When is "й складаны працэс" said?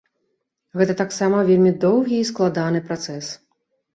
2.21-3.25